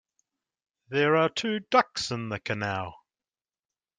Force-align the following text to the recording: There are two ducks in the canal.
There 0.89 1.15
are 1.15 1.29
two 1.29 1.59
ducks 1.59 2.09
in 2.09 2.29
the 2.29 2.39
canal. 2.39 2.95